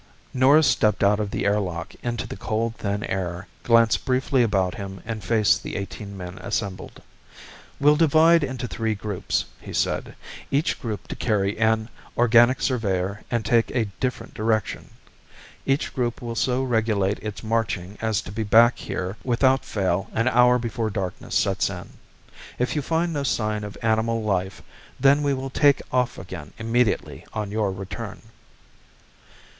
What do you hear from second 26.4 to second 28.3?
immediately on your return."